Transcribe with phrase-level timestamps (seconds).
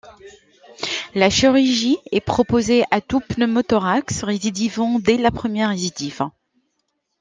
[1.13, 6.25] La chirurgie est proposée à tout pneumothorax récidivant dès la première récidive.